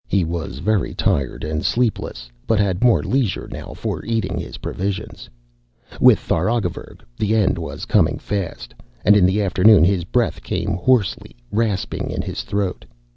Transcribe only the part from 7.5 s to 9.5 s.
was coming fast, and in the